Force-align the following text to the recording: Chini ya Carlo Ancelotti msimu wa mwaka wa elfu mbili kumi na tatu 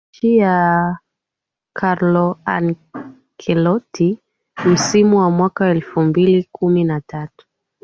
Chini 0.11 0.37
ya 0.37 0.55
Carlo 1.73 2.39
Ancelotti 2.45 4.17
msimu 4.65 5.17
wa 5.17 5.31
mwaka 5.31 5.63
wa 5.63 5.69
elfu 5.71 6.01
mbili 6.01 6.47
kumi 6.51 6.83
na 6.83 7.01
tatu 7.01 7.47